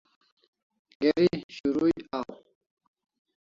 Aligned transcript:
Geri 1.01 1.29
shurui 1.55 1.99
aw 2.17 2.29